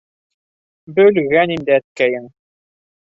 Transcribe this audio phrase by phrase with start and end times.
[0.99, 2.27] Бөлгән инде әткәйең!